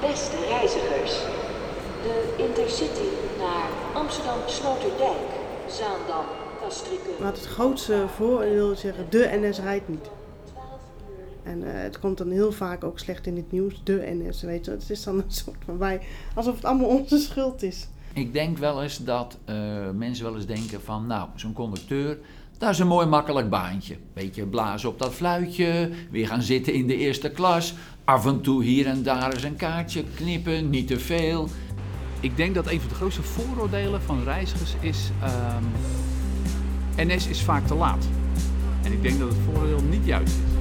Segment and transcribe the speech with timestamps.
[0.00, 1.12] Beste reizigers,
[2.02, 3.08] de Intercity
[3.38, 5.28] naar Amsterdam Sloterdijk,
[5.68, 6.24] Zaandam,
[6.60, 7.14] Castricum.
[7.20, 10.10] Maar het grootste voordeel is zeggen, de NS rijdt niet.
[11.42, 14.64] En eh, het komt dan heel vaak ook slecht in het nieuws, de NS, weet
[14.64, 14.70] je.
[14.70, 16.00] Het is dan een soort van wij,
[16.34, 17.88] alsof het allemaal onze schuld is.
[18.12, 22.18] Ik denk wel eens dat eh, mensen wel eens denken van, nou, zo'n conducteur,
[22.58, 23.96] dat is een mooi makkelijk baantje.
[24.14, 28.64] Beetje blazen op dat fluitje, weer gaan zitten in de eerste klas, af en toe
[28.64, 31.48] hier en daar eens een kaartje knippen, niet te veel.
[32.20, 35.10] Ik denk dat een van de grootste vooroordelen van reizigers is...
[35.22, 35.64] ehm,
[36.96, 38.06] NS is vaak te laat.
[38.82, 40.54] En ik denk dat het vooroordeel niet juist is.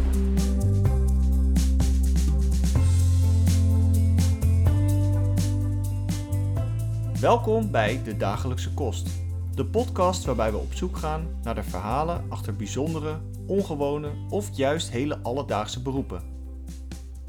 [7.19, 9.24] Welkom bij De Dagelijkse Kost.
[9.55, 14.89] De podcast waarbij we op zoek gaan naar de verhalen achter bijzondere, ongewone of juist
[14.89, 16.23] hele alledaagse beroepen.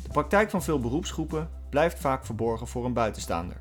[0.02, 3.60] De praktijk van veel beroepsgroepen blijft vaak verborgen voor een buitenstaander.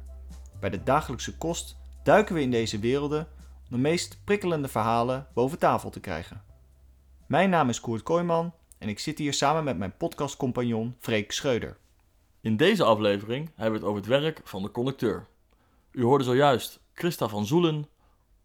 [0.60, 5.60] Bij De Dagelijkse Kost duiken we in deze werelden om de meest prikkelende verhalen boven
[5.60, 6.44] tafel te krijgen.
[7.28, 11.78] Mijn naam is Koert Kooijman en ik zit hier samen met mijn podcastcompagnon Freek Schreuder.
[12.42, 15.28] In deze aflevering hebben we het over het werk van de conducteur.
[15.92, 17.88] U hoorde zojuist Christa van Zoelen,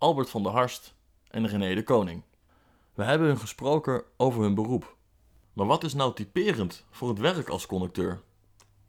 [0.01, 0.95] Albert van der Harst
[1.31, 2.23] en René de Koning.
[2.95, 4.97] We hebben hun gesproken over hun beroep.
[5.53, 8.21] Maar wat is nou typerend voor het werk als conducteur?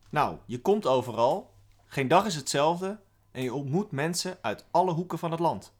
[0.09, 1.53] Nou, je komt overal,
[1.86, 3.00] geen dag is hetzelfde
[3.31, 5.73] en je ontmoet mensen uit alle hoeken van het land.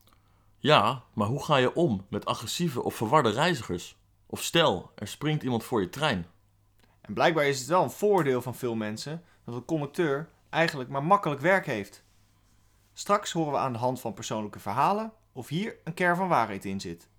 [0.58, 3.98] Ja, maar hoe ga je om met agressieve of verwarde reizigers?
[4.26, 6.26] Of stel, er springt iemand voor je trein.
[7.02, 11.04] En blijkbaar is het wel een voordeel van veel mensen dat een conducteur eigenlijk maar
[11.04, 12.04] makkelijk werk heeft.
[12.94, 16.66] Straks horen we aan de hand van persoonlijke verhalen of hier een kern van waarheid
[16.66, 17.10] in zit.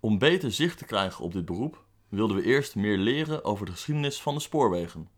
[0.00, 3.72] Om beter zicht te krijgen op dit beroep, wilden we eerst meer leren over de
[3.72, 5.08] geschiedenis van de spoorwegen.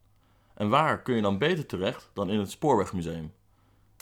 [0.54, 3.32] En waar kun je dan beter terecht dan in het Spoorwegmuseum?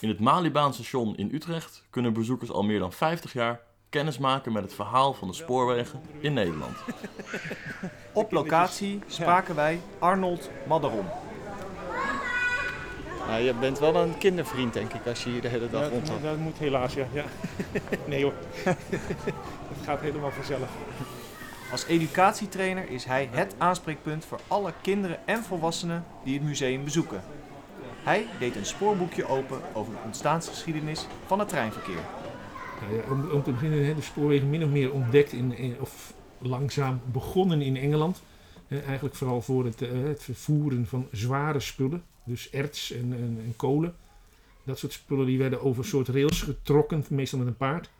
[0.00, 4.62] In het Malibaanstation in Utrecht kunnen bezoekers al meer dan 50 jaar kennis maken met
[4.62, 6.76] het verhaal van de spoorwegen in Nederland.
[8.12, 11.06] Op locatie spraken wij Arnold Madderom.
[13.36, 16.22] Je bent wel een kindervriend, denk ik, als je hier de hele dag Ja, rondloopt.
[16.22, 17.06] dat moet helaas, ja.
[17.12, 17.24] ja.
[18.06, 18.32] nee hoor,
[18.64, 20.68] het gaat helemaal vanzelf.
[21.72, 27.22] Als educatietrainer is hij het aanspreekpunt voor alle kinderen en volwassenen die het museum bezoeken.
[28.02, 31.98] Hij deed een spoorboekje open over de ontstaansgeschiedenis van het treinverkeer.
[32.80, 36.12] Nou ja, om, om te beginnen, de spoorwegen min of meer ontdekt in, in- of
[36.38, 38.22] langzaam begonnen in Engeland.
[38.68, 43.40] Hè, eigenlijk vooral voor het, eh, het vervoeren van zware spullen, dus erts en, en,
[43.44, 43.94] en kolen.
[44.64, 47.90] Dat soort spullen die werden over een soort rails getrokken, meestal met een paard.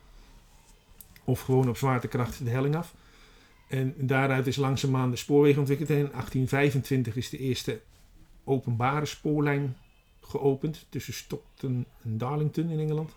[1.23, 2.93] Of gewoon op zwaartekracht de helling af.
[3.67, 5.89] En daaruit is langzaamaan de spoorwegen ontwikkeld.
[5.89, 7.81] En in 1825 is de eerste
[8.43, 9.75] openbare spoorlijn
[10.21, 13.11] geopend tussen Stockton en Darlington in Engeland.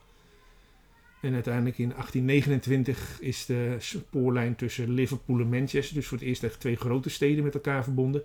[1.20, 6.44] En uiteindelijk in 1829 is de spoorlijn tussen Liverpool en Manchester, dus voor het eerst
[6.44, 8.22] echt twee grote steden met elkaar verbonden.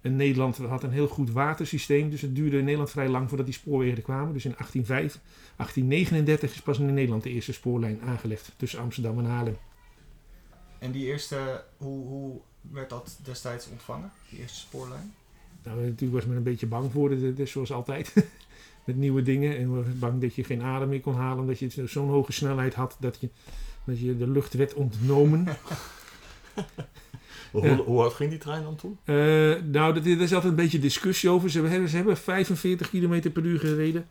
[0.00, 3.46] En Nederland had een heel goed watersysteem, dus het duurde in Nederland vrij lang voordat
[3.46, 4.32] die spoorwegen er kwamen.
[4.32, 5.20] Dus in 1805,
[5.56, 9.56] 1839 is pas in Nederland de eerste spoorlijn aangelegd tussen Amsterdam en Haarlem.
[10.78, 15.14] En die eerste, hoe, hoe werd dat destijds ontvangen, die eerste spoorlijn?
[15.62, 18.12] Nou, natuurlijk was men een beetje bang voor, dus zoals altijd.
[18.84, 19.56] Met nieuwe dingen.
[19.56, 21.38] En was bang dat je geen adem meer kon halen.
[21.38, 23.28] Omdat je zo'n hoge snelheid had dat je,
[23.84, 25.46] dat je de lucht werd ontnomen.
[27.60, 27.76] Hoe, Ja.
[27.76, 28.98] hoe hard ging die trein dan toen?
[29.04, 29.14] Eh,
[29.64, 31.50] nou, dat- daar is altijd een beetje discussie over.
[31.50, 34.06] Ze hebben, ze hebben 45 km per uur gereden.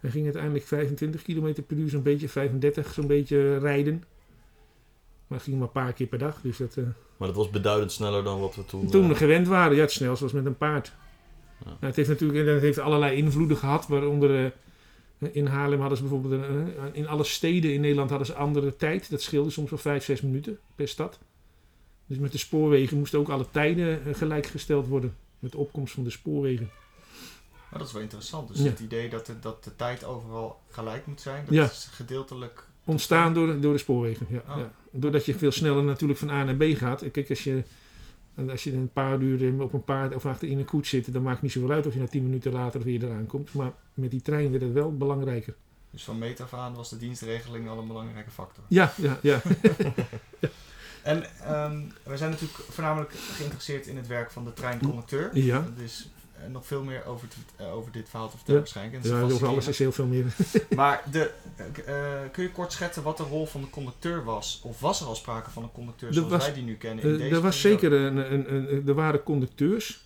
[0.00, 4.04] Hij ging uiteindelijk 25 km per uur, zo'n beetje 35, zo'n beetje rijden.
[5.26, 6.40] Maar het ging maar een paar keer per dag.
[6.42, 6.84] Dus dat, eh,
[7.16, 8.90] Maar dat was beduidend sneller dan wat we toen...
[8.90, 10.92] toen we eh, gewend waren, ja, het snelst was met een paard.
[11.58, 11.64] Ja.
[11.66, 14.52] Nou, het heeft natuurlijk het heeft allerlei invloeden gehad, waaronder
[15.32, 16.42] in Haarlem hadden ze bijvoorbeeld,
[16.92, 19.10] in alle steden in Nederland hadden ze andere tijd.
[19.10, 21.18] Dat scheelde soms wel 5, 6 minuten per stad.
[22.12, 25.14] Dus met de spoorwegen moesten ook alle tijden eh, gelijkgesteld worden.
[25.38, 26.70] Met de opkomst van de spoorwegen.
[27.70, 28.48] Maar dat is wel interessant.
[28.48, 28.64] Dus Ja.
[28.64, 31.64] het idee dat de, dat de tijd overal gelijk moet zijn, dat Ja.
[31.64, 32.66] is gedeeltelijk...
[32.84, 34.26] Ontstaan door, de- door de spoorwegen.
[34.30, 34.56] Ja, Oh.
[34.56, 34.72] ja.
[34.90, 37.10] Doordat je veel sneller natuurlijk van A naar B gaat.
[37.10, 37.62] Kijk, als je,
[38.50, 41.12] als je een paar uur eh, op een paard of achter in een koets zit,
[41.12, 43.54] dan maakt het niet zoveel uit of je na 10 minuten later weer eraan komt.
[43.54, 45.54] Maar met die trein werd het wel belangrijker.
[45.90, 48.64] Dus van meet af aan was de dienstregeling al een belangrijke factor.
[48.68, 49.42] Ja, ja, ja.
[51.02, 55.30] En ehm, we zijn natuurlijk voornamelijk geïnteresseerd in het werk van de treinconducteur.
[55.38, 55.66] Ja.
[56.34, 58.66] Eh, nog veel meer over, te- eh, over dit verhaal te vertellen Ja.
[58.66, 59.04] waarschijnlijk.
[59.04, 60.24] En ja over alles is heel veel meer.
[60.76, 61.30] Maar de,
[61.86, 61.94] eh,
[62.32, 64.60] kun je kort schetsen wat de rol van de conducteur was?
[64.64, 67.04] Of was er al sprake van een conducteur zoals was- wij die nu kennen?
[67.04, 70.00] In deze er was zeker een, een, een, er waren conducteurs.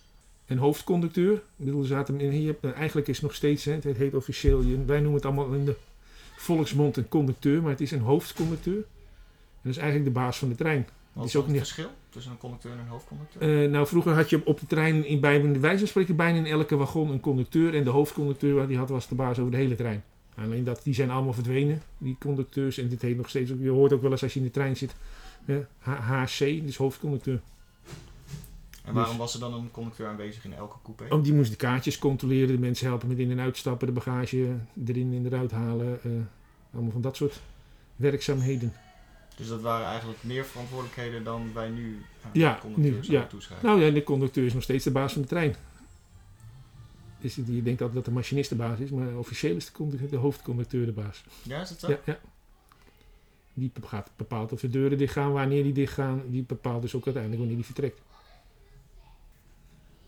[0.45, 1.33] een hoofdconducteur.
[1.33, 4.63] Ik bedoel, er zaten in, hier, eigenlijk is het nog steeds, hè, het heet officieel,
[4.85, 5.75] wij noemen het allemaal in de
[6.37, 8.83] volksmond een conducteur, maar het is een hoofdconducteur.
[9.61, 10.87] Dat is eigenlijk de baas van de trein.
[11.13, 13.63] Wat is ook het niet- verschil tussen een conducteur en een hoofdconducteur?
[13.63, 16.37] Eh, nou, vroeger had je op de trein, in, bij bij wijze van spreken, bijna
[16.37, 17.75] in elke wagon een conducteur.
[17.75, 20.03] En de hoofdconducteur die had, was de baas over de hele trein.
[20.35, 22.77] Alleen dat, die zijn allemaal verdwenen, die conducteurs.
[22.77, 24.77] En dit heet nog steeds, je hoort ook wel eens als je in de trein
[24.77, 24.95] zit,
[25.45, 27.41] hè, H- HC, dus hoofdconducteur.
[28.83, 31.15] En waarom was er dan een conducteur aanwezig in elke coupé?
[31.15, 34.55] Oh, die moest de kaartjes controleren, de mensen helpen met in- en uitstappen, de bagage
[34.85, 35.99] erin en eruit halen.
[36.03, 36.11] eh,
[36.73, 37.41] allemaal van dat soort
[37.95, 38.73] werkzaamheden.
[39.37, 43.21] Dus dat waren eigenlijk meer verantwoordelijkheden dan wij nu aan Ja, de conducteur nu, zouden
[43.21, 43.27] ja.
[43.27, 43.67] toeschrijven.
[43.67, 45.55] Nou ja, de conducteur is nog steeds de baas van de trein.
[47.19, 50.15] Dus je denkt altijd dat de machinist de baas is, maar officieel is de, de
[50.15, 51.23] hoofdconducteur de baas.
[51.43, 51.89] Ja, is dat zo?
[51.89, 52.19] Ja, ja.
[53.53, 56.23] Die bepaalt, bepaalt of de deuren dicht gaan, wanneer die dicht gaan.
[56.27, 58.01] Die bepaalt dus ook uiteindelijk wanneer die vertrekt.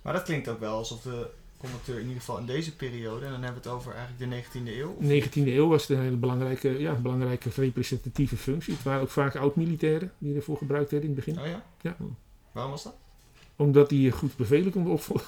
[0.01, 1.29] Maar dat klinkt ook wel alsof de
[1.59, 4.59] conducteur in ieder geval in deze periode, en dan hebben we het over eigenlijk de
[4.59, 4.89] 19e eeuw.
[4.89, 8.73] of- 19e eeuw was het een hele belangrijke, ja, belangrijke representatieve functie.
[8.73, 11.41] Het waren ook vaak oud-militairen die ervoor gebruikt werden in het begin.
[11.41, 11.65] Oh ja?
[11.81, 11.95] Ja.
[12.51, 12.95] Waarom was dat?
[13.55, 15.27] Omdat die goed bevelen konden opvolgen.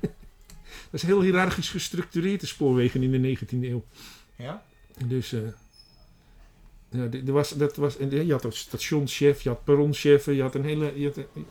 [0.90, 3.84] dat is heel hiërarchisch gestructureerd, de spoorwegen in de 19e eeuw.
[4.36, 4.62] Ja?
[5.06, 5.40] Dus eh,
[6.90, 10.64] ja, er was, dat was, en je had stationschef, je had perronchef, je had een
[10.64, 11.00] hele.
[11.00, 11.46] Je had een-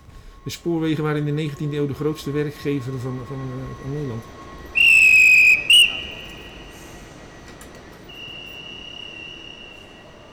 [0.46, 4.24] de spoorwegen waren in de 19e eeuw de grootste werkgever van, van, eh, van Nederland.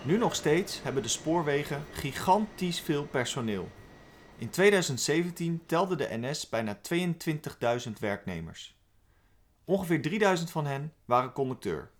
[0.03, 3.69] Nu nog steeds hebben de spoorwegen gigantisch veel personeel.
[4.37, 8.77] In 2017 telde de NS bijna 22.000 werknemers.
[9.65, 11.91] Ongeveer 3000 van hen waren conducteur.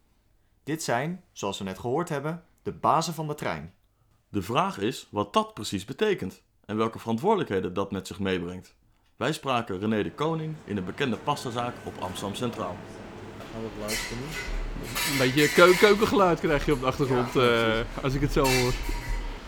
[0.65, 3.75] Dit zijn, zoals we net gehoord hebben, de bazen van de trein.
[4.29, 8.75] De vraag is wat dat precies betekent en welke verantwoordelijkheden dat met zich meebrengt.
[9.17, 12.77] Wij spraken René de Koning in de bekende pastazaak op Amsterdam Centraal.
[13.53, 14.25] Gaan we het luisteren nu?
[15.13, 18.73] Een beetje keu keukengeluid krijg je op de achtergrond eh, als ik het zo hoor.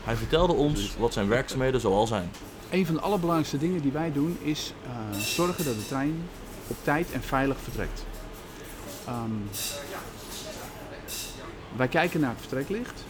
[0.04, 2.30] Hij vertelde ons wat zijn werkzaamheden zoal zijn.
[2.70, 6.28] Een van de allerbelangrijkste dingen die wij doen is eh, zorgen dat de trein
[6.66, 8.06] op tijd en veilig vertrekt.
[9.06, 9.30] Ehm,
[11.76, 13.04] wij kijken naar het vertreklicht.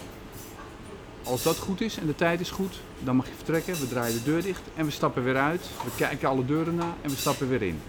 [1.25, 3.81] Als dat goed is en de tijd is goed, dan mag je vertrekken.
[3.81, 5.61] We draaien de deur dicht en we stappen weer uit.
[5.85, 7.81] We kijken alle deuren na en we stappen weer in.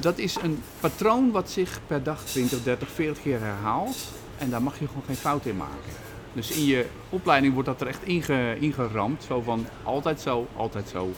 [0.00, 3.96] Dat is een patroon wat zich per dag 20, 30, 40 keer herhaalt.
[4.38, 5.92] En daar mag je gewoon geen fout in maken.
[6.32, 9.24] Dus in je opleiding wordt dat er echt inge, ingeramd.
[9.24, 11.10] Zo van altijd zo, altijd zo.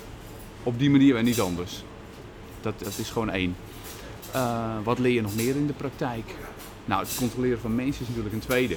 [0.62, 1.84] Op die manier en niet anders.
[2.60, 3.56] Dat, is gewoon één.
[4.32, 6.34] Eh, wat leer je nog meer in de praktijk?
[6.84, 8.76] Nou, het controleren van mensen is natuurlijk een tweede.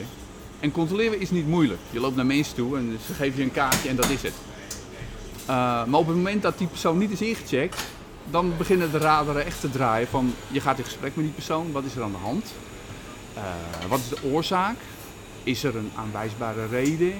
[0.59, 1.79] En controleren is niet moeilijk.
[1.89, 4.33] Je loopt naar mensen toe en ze geven je een kaartje en dat is het.
[5.45, 7.83] Eh, maar op het moment dat die persoon niet is ingecheckt,
[8.29, 11.71] dan beginnen de radaren echt te draaien van je gaat in gesprek met die persoon,
[11.71, 12.53] wat is er aan de hand?
[13.33, 13.43] Eh,
[13.87, 14.75] wat is de oorzaak?
[15.43, 17.13] Is er een aanwijsbare reden?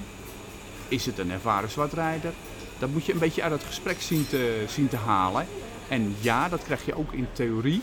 [0.88, 2.32] Is het een ervaren zwartrijder?
[2.78, 5.46] Dat moet je een beetje uit het gesprek zien te, zien te halen.
[5.88, 7.82] En ja, dat krijg je ook in theorie.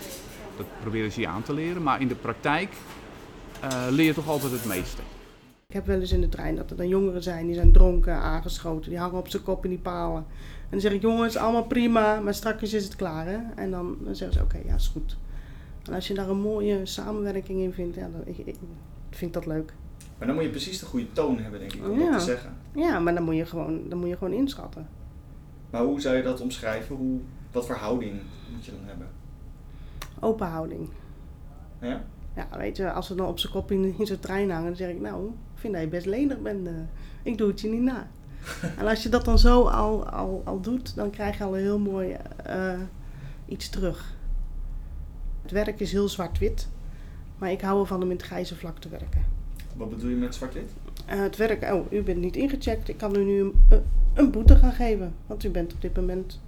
[0.57, 1.83] Dat proberen ze je aan te leren.
[1.83, 2.73] Maar in de praktijk
[3.59, 5.01] eh, leer je toch altijd het meeste.
[5.67, 8.13] Ik heb wel eens in de trein dat er dan jongeren zijn die zijn dronken,
[8.15, 10.25] aangeschoten, die hangen op zijn kop in die palen.
[10.63, 13.37] En dan zeg ik, jongens, allemaal prima, maar straks is het klaar, hè?
[13.55, 15.17] En dan, dan zeggen ze, oké, ja, is goed.
[15.83, 18.55] En als je daar een mooie samenwerking in vindt, ja, dan ik, ik
[19.09, 19.73] vind dat leuk.
[20.17, 22.09] Maar dan moet je precies de goede toon hebben, denk ik, om Ja.
[22.09, 22.53] dat te zeggen.
[22.75, 24.87] Ja, maar dan moet je gewoon, dan moet je gewoon inschatten.
[25.69, 26.95] Maar hoe zou je dat omschrijven?
[26.95, 27.19] Hoe,
[27.51, 28.13] wat voor houding
[28.53, 29.07] moet je dan hebben?
[30.19, 30.89] Open houding.
[31.81, 32.03] Ja?
[32.35, 34.75] Ja, weet je, als we dan op zijn kop in, in zo'n trein hangen, dan
[34.75, 35.31] zeg ik, nou,
[35.65, 36.67] vind dat je best lenig bent.
[36.67, 36.73] eh.
[37.23, 38.07] ik doe het je niet na.
[38.79, 41.61] en als je dat dan zo al, al, al doet, dan krijg je al een
[41.63, 42.79] heel mooi eh,
[43.45, 44.13] iets terug.
[45.41, 46.67] Het werk is heel zwart-wit,
[47.37, 49.23] maar ik hou ervan om in het grijze vlak te werken.
[49.75, 50.69] Wat bedoel je met zwart-wit?
[51.05, 54.31] Eh, het werk, oh, u bent niet ingecheckt, ik kan u nu een, een- een
[54.31, 55.13] boete gaan geven.
[55.27, 56.39] Want u bent op dit moment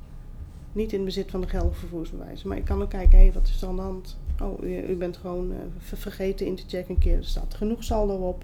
[0.71, 2.43] niet in bezit van de geldige vervoersbewijs.
[2.43, 4.17] Maar ik kan ook kijken, hé, wat is er aan de hand?
[4.41, 7.17] Oh, u, u bent gewoon ver- vergeten in te checken een keer.
[7.17, 8.43] Er staat genoeg saldo op.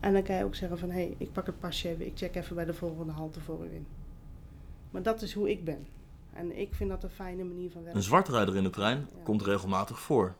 [0.00, 2.34] En dan kan je ook zeggen van, hé, ik pak het pasje even, ik check
[2.34, 3.86] even bij de volgende halte voor u in.
[4.90, 5.86] Maar dat is hoe ik ben.
[6.32, 7.98] En ik vind dat een fijne manier van werken.
[7.98, 9.22] Een zwartrijder in de trein Ja.
[9.22, 10.36] komt regelmatig voor.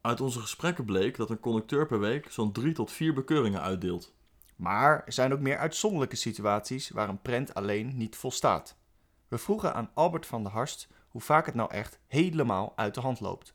[0.00, 4.14] Uit onze gesprekken bleek dat een conducteur per week zo'n drie tot vier bekeuringen uitdeelt.
[4.56, 8.76] Maar er zijn ook meer uitzonderlijke situaties waar een prent alleen niet volstaat.
[9.28, 13.00] We vroegen aan Albert van der Harst hoe vaak het nou echt helemaal uit de
[13.00, 13.54] hand loopt.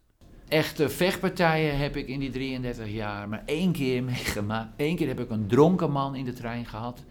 [0.52, 4.70] Echte vechtpartijen heb ik in die 33 jaar maar één keer meegemaakt.
[4.78, 7.04] Eén keer heb ik een dronken man in de trein gehad.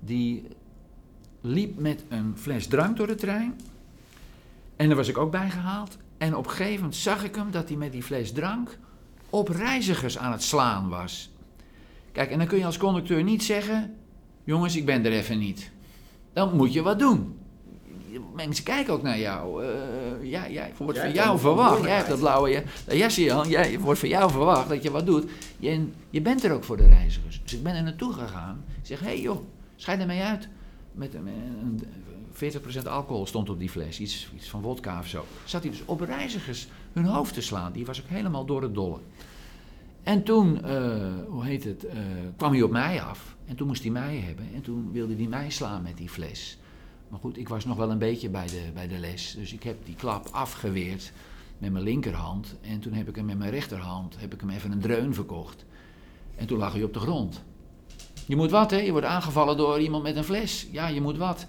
[0.00, 0.46] Die
[1.40, 3.60] liep met een fles drank door de trein.
[4.76, 5.98] En daar was ik ook bij gehaald.
[6.18, 8.78] En op een gegeven moment zag ik hem dat hij met die fles drank
[9.30, 11.30] op reizigers aan het slaan was.
[12.12, 13.96] Kijk, en dan kun je als conducteur niet zeggen:
[14.44, 15.70] Jongens, ik ben er even niet.
[16.32, 17.38] Dan moet je wat doen.
[18.34, 19.64] Mensen kijken ook naar jou.
[19.64, 19.70] Uh,
[20.28, 21.82] ja, jij wordt Jij van jou verwacht.
[21.82, 23.48] Jij hebt dat blauwe jasje aan.
[23.48, 25.30] Jij wordt van jou verwacht dat je wat doet.
[25.58, 27.40] Je, je bent er ook voor de reizigers.
[27.42, 28.64] Dus ik ben er naartoe gegaan.
[28.80, 29.40] Ik zeg: Hé hey joh,
[29.76, 30.48] scheid ermee uit.
[30.92, 31.82] Met een, een,
[32.84, 34.00] 40% alcohol stond op die fles.
[34.00, 35.24] Iets, iets van wodka of zo.
[35.44, 37.72] Zat hij dus op reizigers hun hoofd te slaan.
[37.72, 38.98] Die was ook helemaal door het dolle.
[40.02, 40.96] En toen, eh,
[41.28, 41.98] hoe heet het, eh,
[42.36, 43.36] kwam hij op mij af.
[43.46, 44.46] En toen moest hij mij hebben.
[44.54, 46.58] En toen wilde hij mij slaan met die fles.
[47.08, 49.34] Maar goed, ik was nog wel een beetje bij de, bij de les.
[49.38, 51.12] Dus ik heb die klap afgeweerd
[51.58, 52.56] met mijn linkerhand.
[52.60, 55.64] En toen heb ik hem met mijn rechterhand heb ik hem even een dreun verkocht.
[56.36, 57.42] En toen lag hij op de grond.
[58.26, 58.76] Je moet wat, hè?
[58.76, 60.68] Je wordt aangevallen door iemand met een fles.
[60.70, 61.46] Ja, je moet wat.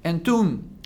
[0.00, 0.78] En toen,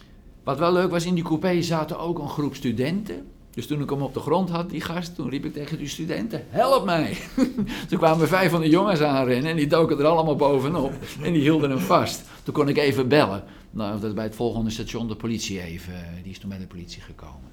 [0.45, 3.27] wat wel leuk was, in die coupé zaten ook een groep studenten.
[3.57, 5.89] Dus toen ik hem op de grond had, die gast, toen riep ik tegen die
[5.89, 7.17] studenten: Help mij!
[7.89, 10.93] toen kwamen vijf van de jongens aanrennen en die doken er allemaal bovenop.
[11.23, 12.25] En die hielden hem vast.
[12.43, 13.45] Toen kon ik even bellen.
[13.71, 16.67] Nou, dat bij het volgende station de politie even, eh, die is toen bij de
[16.67, 17.51] politie gekomen.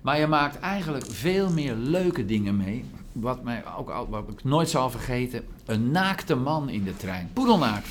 [0.00, 2.84] Maar je maakt eigenlijk veel meer leuke dingen mee.
[3.12, 7.30] Wat, mij ook, wat ik nooit zal vergeten: een naakte man in de trein.
[7.32, 7.88] Poedelnaakt.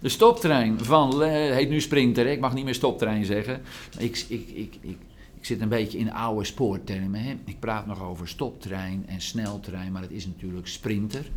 [0.00, 3.62] De stoptrein van, eh, heet nu Sprinter, ik mag niet meer stoptrein zeggen.
[3.98, 4.96] Ik, ik, ik, ik,
[5.40, 7.22] ik zit een beetje in oude spoortermen.
[7.22, 7.36] Hè?
[7.44, 11.30] Ik praat nog over stoptrein en sneltrein, maar het is natuurlijk Sprinter.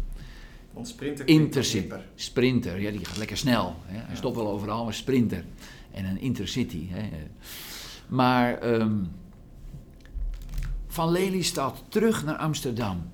[0.74, 1.96] Want sprinter Intercity.
[2.16, 3.76] Sprinter, ja, die gaat lekker snel.
[3.86, 3.98] Hè?
[3.98, 5.46] Hij stopt wel overal, maar Sprinter.
[5.92, 6.88] En een Intercity.
[6.90, 7.10] Hè?
[8.08, 9.04] Maar ehm,
[10.88, 13.12] van Lelystad terug naar Amsterdam.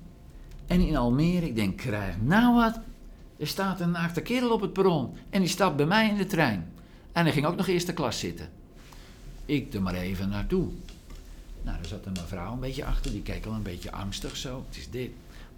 [0.66, 2.80] En in Almere, ik denk, krijg nou wat.
[3.38, 5.14] Er staat een naakte kerel op het perron.
[5.30, 6.72] En die stapt bij mij in de trein.
[7.12, 8.48] En hij ging ook nog eerste klas zitten.
[9.50, 10.68] Ik er maar even naartoe.
[11.62, 13.10] Nou, daar zat een mevrouw een beetje achter.
[13.10, 14.64] Die keek al een beetje angstig zo.
[14.68, 15.10] Het is dit.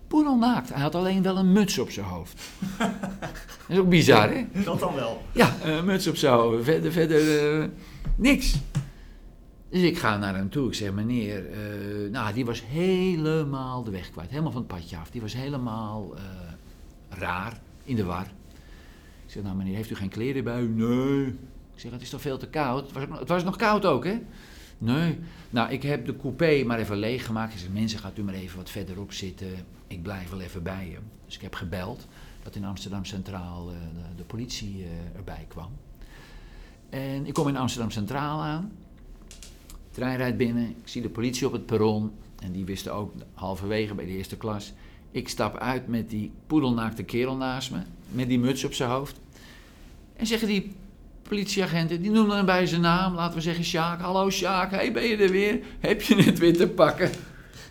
[0.06, 0.68] Poedelnaakt.
[0.68, 2.42] Hij had alleen wel een muts op zijn hoofd.
[2.78, 4.44] Dat is ook bizar, hè?
[4.64, 5.22] Dat dan wel.
[5.32, 6.64] Ja, een muts op zijn hoofd.
[6.64, 7.68] Verder, verder eh,
[8.16, 8.54] niks.
[9.68, 10.68] Dus ik ga naar hem toe.
[10.68, 14.30] Ik zeg, meneer, eh, nou, die was helemaal de weg kwijt.
[14.30, 15.10] Helemaal van het padje af.
[15.10, 16.22] Die was helemaal eh,
[17.18, 18.26] raar, in de war.
[19.26, 20.68] Ik zeg, nou meneer, heeft u geen kleren bij u?
[20.68, 21.34] Nee.
[21.74, 22.84] Ik zeg, het is toch veel te koud?
[22.84, 24.18] Het was, nog- het was nog koud ook, hè?
[24.78, 25.18] Nee.
[25.50, 27.52] Nou, ik heb de coupé maar even leeggemaakt.
[27.52, 29.48] Ik zeg, mensen, gaat u maar even wat verderop zitten.
[29.86, 30.98] Ik blijf wel even bij je.
[31.26, 32.06] Dus ik heb gebeld
[32.42, 35.70] dat in Amsterdam Centraal eh, de, de politie eh, erbij kwam.
[36.90, 38.72] En ik kom in Amsterdam Centraal aan.
[39.68, 40.68] De trein rijdt binnen.
[40.68, 42.12] Ik zie de politie op het perron.
[42.42, 44.72] En die wisten ook halverwege bij de eerste klas.
[45.10, 47.78] Ik stap uit met die poedelnaakte kerel naast me.
[48.10, 49.20] Met die muts op zijn hoofd.
[50.16, 50.72] En zeggen die
[51.22, 53.14] politieagenten, die noemden hem bij zijn naam.
[53.14, 54.00] Laten we zeggen Sjaak.
[54.00, 55.60] Hallo Sjaak, hey, ben je er weer?
[55.80, 57.10] Heb je het weer te pakken?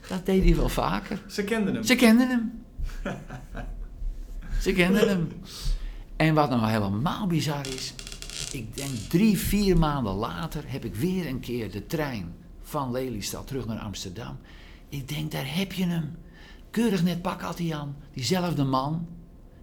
[0.07, 1.21] Dat deed hij wel vaker.
[1.27, 1.83] Ze kenden hem.
[1.83, 2.63] Ze kenden hem.
[4.61, 5.31] Ze kenden hem.
[6.15, 7.93] En wat nou helemaal bizar is,
[8.51, 13.47] ik denk drie, vier maanden later heb ik weer een keer de trein van Lelystad
[13.47, 14.37] terug naar Amsterdam.
[14.89, 16.15] Ik denk, daar heb je hem.
[16.71, 17.95] Keurig net pak had hij aan.
[18.13, 19.07] Diezelfde man.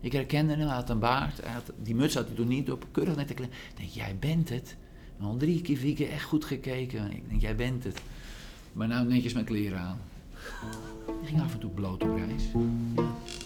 [0.00, 1.40] Ik herkende hem, hij had een baard.
[1.83, 2.87] Die muts had hij toen niet op.
[2.90, 3.50] Keurig net te klein.
[3.50, 4.76] Ik denk, jij bent het.
[5.19, 7.12] En al drie keer, vier keer echt goed gekeken.
[7.12, 8.00] Ik denk, jij bent het.
[8.73, 9.99] Maar nou netjes mijn kleren aan.
[11.23, 12.45] Ik ging af en toe bloot op reis.
[12.97, 13.38] Ja.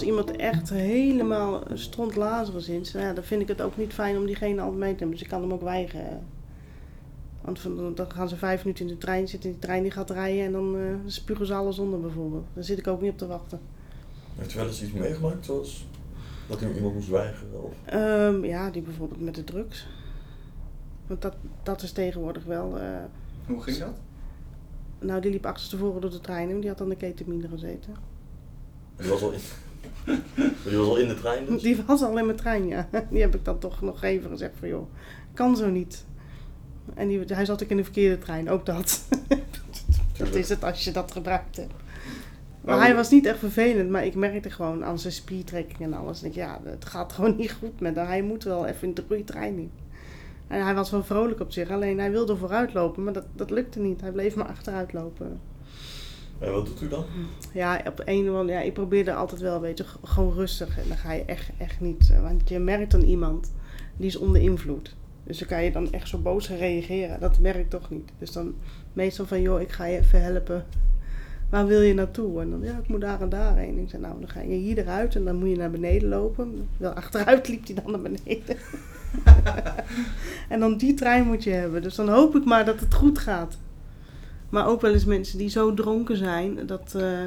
[0.00, 3.92] Als iemand echt helemaal stront Lazarus is, nou ja, dan vind ik het ook niet
[3.92, 5.10] fijn om diegene altijd mee te nemen.
[5.14, 6.22] Dus ik kan hem ook weigeren.
[7.40, 10.10] Want van- dan gaan ze vijf minuten in de trein zitten, die trein die gaat
[10.10, 12.44] rijden en dan eh, spugen ze alles onder bijvoorbeeld.
[12.54, 13.60] Daar zit ik ook niet op te wachten.
[14.36, 15.86] Heeft u wel eens iets meegemaakt zoals
[16.48, 17.62] dat u iemand moest weigeren?
[17.64, 17.72] Of...
[17.84, 19.86] Ehm, ja, die bijvoorbeeld met de drugs.
[21.06, 22.78] Want dat, dat is tegenwoordig wel.
[22.78, 22.84] eh,
[23.46, 23.94] Hoe ging dat?
[24.98, 27.94] nou, die liep achterstevoren door de trein en die had aan de ketamine gezeten.
[28.96, 29.38] Die was al in,
[30.64, 31.62] die was al in de trein dus?
[31.62, 32.88] Die was al in mijn trein, ja.
[33.10, 34.86] Die heb ik dan toch nog even gezegd van joh,
[35.34, 36.04] kan zo niet.
[36.94, 39.08] En die, hij zat ook in de verkeerde trein, ook dat.
[40.18, 41.72] dat is het als je dat gebruikt hebt.
[42.60, 46.16] Maar hij was niet echt vervelend, maar ik merkte gewoon aan zijn spiertrekking en alles.
[46.16, 48.06] Ik denk, ja, het gaat gewoon niet goed met hem.
[48.06, 49.70] Hij moet wel even in de goede trein in.
[50.46, 53.50] En hij was wel vrolijk op zich, alleen hij wilde vooruit lopen, maar dat, dat
[53.50, 54.00] lukte niet.
[54.00, 55.40] Hij bleef maar achteruit lopen.
[56.40, 57.04] En wat doet u dan?
[57.52, 60.78] Ja, op een of andere, ja, ik probeerde altijd wel, weet je, g- gewoon rustig.
[60.78, 62.10] En dan ga je echt, echt niet.
[62.12, 63.52] eh, Want je merkt aan iemand,
[63.96, 64.94] die is onder invloed.
[65.24, 67.20] Dus dan kan je dan echt zo boos reageren.
[67.20, 68.10] Dat werkt toch niet.
[68.18, 68.54] Dus dan
[68.92, 70.64] meestal van, joh, ik ga je even helpen.
[71.50, 72.40] Waar wil je naartoe?
[72.40, 73.78] En dan, ja, ik moet daar en daarheen.
[73.78, 76.68] Ik zei, nou, dan ga je hier eruit en dan moet je naar beneden lopen.
[76.76, 78.56] Wel achteruit liep hij dan naar beneden.
[80.48, 81.82] en dan die trein moet je hebben.
[81.82, 83.58] Dus dan hoop ik maar dat het goed gaat.
[84.50, 87.24] Maar ook wel eens mensen die zo dronken zijn dat, eh,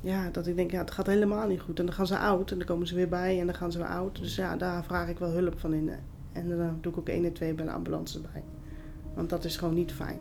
[0.00, 1.78] ja, dat ik denk, ja, het gaat helemaal niet goed.
[1.78, 3.78] En dan gaan ze oud en dan komen ze weer bij en dan gaan ze
[3.78, 4.18] weer oud.
[4.18, 5.90] Dus ja, daar vraag ik wel hulp van in.
[6.32, 8.44] En dan doe ik ook 1 en 2 bij de ambulance bij.
[9.14, 10.20] Want dat is gewoon niet fijn.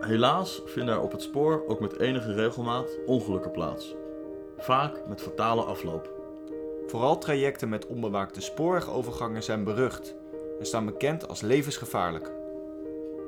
[0.00, 3.94] Helaas vinden er op het spoor ook met enige regelmaat ongelukken plaats.
[4.56, 6.15] Vaak met fatale afloop.
[6.86, 10.14] Vooral trajecten met onbewaakte spoorwegovergangen zijn berucht
[10.58, 12.30] en staan bekend als levensgevaarlijk.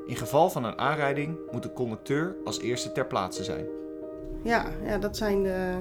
[0.07, 3.65] In geval van een aanrijding moet de conducteur als eerste ter plaatse zijn.
[4.43, 5.75] Ja, ja dat zijn de,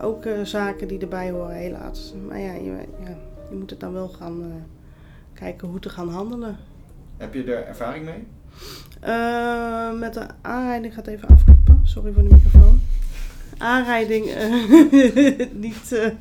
[0.00, 2.14] ook eh, zaken die erbij horen, helaas.
[2.26, 2.72] Maar ja, je,
[3.04, 3.16] ja,
[3.50, 4.48] je moet het dan wel gaan eh,
[5.32, 6.56] kijken hoe te gaan handelen.
[7.16, 8.26] Heb je er ervaring mee?
[9.00, 11.80] Eh, met de aanrijding gaat even afkloppen.
[11.82, 12.80] Sorry voor de microfoon.
[13.58, 16.12] Aanrijding eh, niet.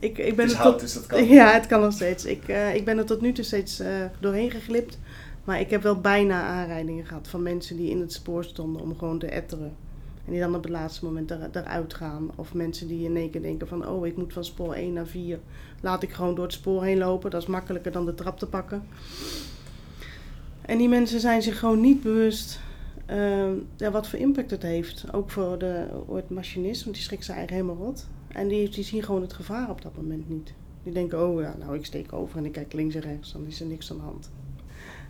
[0.00, 1.24] Ik, ik ben Het is hout, tot, dus dat kan.
[1.24, 2.24] Ja, het kan nog steeds.
[2.24, 3.88] Ik, eh, ik ben er tot nu toe steeds eh,
[4.20, 4.98] doorheen geglipt.
[5.44, 8.98] Maar ik heb wel bijna aanrijdingen gehad van mensen die in het spoor stonden om
[8.98, 9.72] gewoon te etteren.
[10.24, 12.30] En die dan op het laatste moment er, eruit gaan.
[12.34, 15.06] Of mensen die in één keer denken van oh, ik moet van spoor 1 naar
[15.06, 15.38] 4.
[15.80, 17.30] Laat ik gewoon door het spoor heen lopen.
[17.30, 18.82] Dat is makkelijker dan de trap te pakken.
[20.60, 22.60] En die mensen zijn zich gewoon niet bewust
[23.06, 25.04] ehm, ja, wat voor impact het heeft.
[25.12, 28.06] Ook voor de, voor het machinist, want die schrikt zijn eigen helemaal rot.
[28.32, 30.52] En die, die zien gewoon het gevaar op dat moment niet.
[30.82, 33.46] Die denken, oh ja, nou ik steek over en ik kijk links en rechts, dan
[33.46, 34.30] is er niks aan de hand.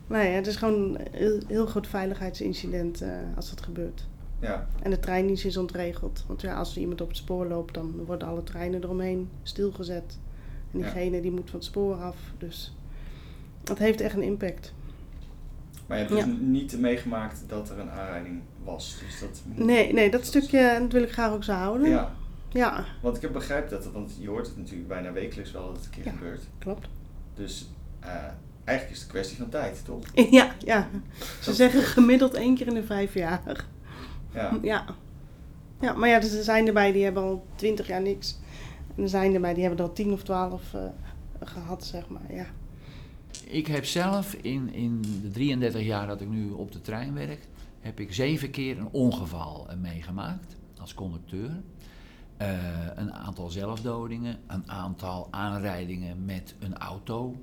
[0.07, 4.07] Nee, het is gewoon een heel, groot veiligheidsincident eh, als dat gebeurt.
[4.41, 4.69] Ja.
[4.83, 6.25] En de treindienst is ontregeld.
[6.27, 10.19] Want ja, als er iemand op het spoor loopt, dan worden alle treinen eromheen stilgezet.
[10.73, 10.85] En Ja.
[10.85, 12.17] diegene die moet van het spoor af.
[12.39, 12.75] Dus
[13.63, 14.73] dat heeft echt een impact.
[15.87, 16.41] Maar je hebt dus Ja.
[16.41, 19.03] niet meegemaakt dat er een aanrijding was.
[19.07, 21.89] Dus dat Nee, nee, dat stukje dat wil ik graag ook zo houden.
[21.89, 22.13] Ja,
[22.53, 25.77] Ja, want ik heb begrepen dat, want je hoort het natuurlijk bijna wekelijks wel dat
[25.77, 26.11] het een keer Ja.
[26.11, 26.43] gebeurt.
[26.59, 26.89] klopt.
[27.35, 27.69] Dus
[28.01, 28.09] eh,
[28.65, 30.05] eigenlijk is het een kwestie van tijd, toch?
[30.31, 30.89] Ja, ja.
[31.43, 33.67] Ze zeggen gemiddeld één keer in de vijf jaar.
[34.35, 34.59] Ja.
[34.63, 34.85] Ja.
[35.81, 38.39] Ja, maar ja, dus er zijn erbij die hebben al twintig jaar niks.
[38.97, 40.81] En er zijn erbij die hebben er al tien of twaalf eh,
[41.41, 42.35] gehad, zeg maar.
[42.35, 42.47] Ja.
[43.47, 47.49] Ik heb zelf in, in de 33 jaar dat ik nu op de trein werk,
[47.81, 51.51] heb ik zeven keer een ongeval eh, meegemaakt als conducteur.
[52.41, 52.49] Eh,
[52.95, 57.37] een aantal zelfdodingen, een aantal aanrijdingen met een auto.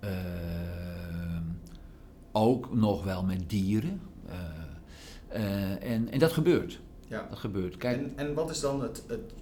[0.00, 0.10] Eh,
[2.32, 4.00] ook nog wel met dieren.
[5.28, 6.80] Eh, en, en dat gebeurt.
[7.06, 7.26] ja.
[7.30, 7.76] Dat gebeurt.
[7.76, 9.32] Kijk, En, en wat is dan het, het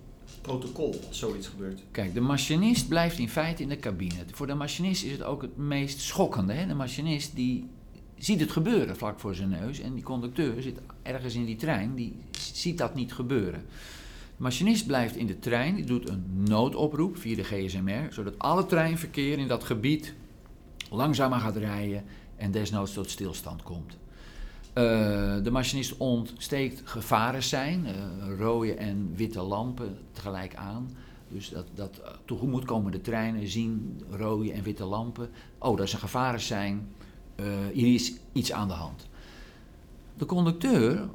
[0.40, 1.82] protocol als zoiets gebeurt?
[1.90, 4.24] Kijk, de machinist blijft in feite in de cabine.
[4.32, 6.52] Voor de machinist is het ook het meest schokkende.
[6.52, 6.66] Hè?
[6.66, 7.68] De machinist die
[8.18, 9.80] ziet het gebeuren vlak voor zijn neus.
[9.80, 13.64] En die conducteur zit ergens in die trein, die ziet dat niet gebeuren.
[14.37, 18.66] De machinist blijft in de trein, die doet een noodoproep via de GSMR, zodat alle
[18.66, 20.14] treinverkeer in dat gebied
[20.90, 22.05] langzamer gaat rijden
[22.37, 23.96] en desnoods tot stilstand komt.
[24.72, 24.83] Eh,
[25.42, 27.94] de machinist ontsteekt gevaren zijn, eh,
[28.38, 30.90] rode en witte lampen tegelijk aan.
[31.29, 35.31] Dus dat, dat eh, tegemoetkomende treinen zien rode en witte lampen.
[35.59, 36.88] Oh, dat is een gevarensijn.
[37.35, 39.09] Eh hier is iets aan de hand.
[40.16, 41.09] De conducteur,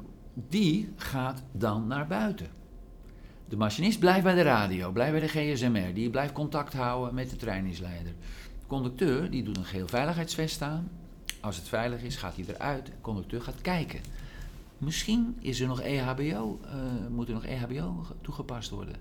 [0.48, 2.61] die gaat dan naar buiten.
[3.52, 5.94] De machinist blijft bij de radio, blijft bij de GSMR.
[5.94, 8.12] Die blijft contact houden met de treindienstleider.
[8.60, 10.90] De conducteur, die doet een geel veiligheidsvest aan.
[11.40, 12.86] Als het veilig is, gaat hij eruit.
[12.86, 14.00] De conducteur gaat kijken.
[14.78, 16.72] Misschien is er nog E EHBO, eh,
[17.10, 18.94] moet er nog EHBO ge- toegepast worden.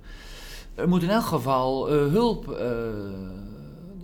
[0.75, 2.67] Er moet in elk geval eh, hulp, eh,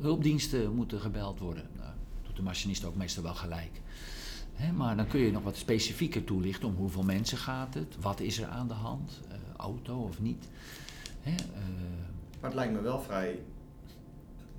[0.02, 1.64] hulpdiensten moeten gebeld worden.
[1.78, 1.90] Nou,
[2.24, 3.82] doet de machinist ook meestal wel gelijk.
[4.58, 8.20] Hè, maar dan kun je nog wat specifieker toelichten om hoeveel mensen gaat het, wat
[8.20, 10.46] is er aan de hand, eh, auto of niet.
[11.22, 11.62] Hè, eh,
[12.42, 13.40] Maar het lijkt me wel vrij,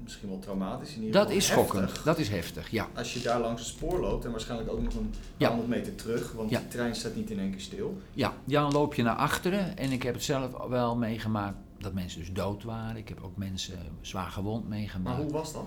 [0.02, 1.36] misschien wel traumatisch in ieder dat geval.
[1.38, 1.66] is heftig.
[1.68, 2.88] schokkend, dat is heftig, ja.
[2.94, 5.48] Als je daar langs het spoor loopt en waarschijnlijk ook nog een Ja.
[5.48, 6.58] 100 meter terug, want Ja.
[6.60, 7.98] de trein staat niet in één keer stil.
[8.12, 12.20] Ja, dan loop je naar achteren en ik heb het zelf wel meegemaakt dat mensen
[12.20, 12.96] dus dood waren.
[12.96, 15.22] Ik heb ook mensen zwaar gewond Maar meegemaakt.
[15.22, 15.66] hoe was dat?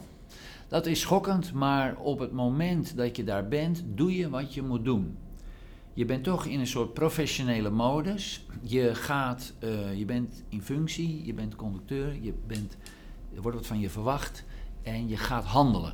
[0.71, 4.62] Dat is schokkend, maar op het moment dat je daar bent, doe je wat je
[4.62, 5.17] moet doen.
[5.93, 8.45] Je bent toch in een soort professionele modus.
[8.62, 12.77] Je, gaat, eh, je bent in functie, je bent conducteur, je bent,
[13.36, 14.43] er wordt wat van je verwacht
[14.84, 15.93] en je gaat handelen.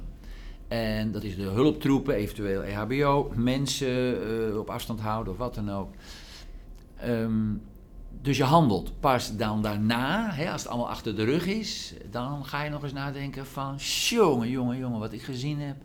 [0.68, 5.72] En dat is de hulptroepen, eventueel EHBO, mensen eh, op afstand houden of wat dan
[5.72, 5.94] ook.
[6.98, 7.54] Ehm,
[8.28, 9.00] Dus je handelt.
[9.00, 12.84] Pas dan daarna, hè, als het allemaal achter de rug is, dan ga je nog
[12.84, 15.76] eens nadenken van, jongen, jongen, jongen, wat ik gezien heb.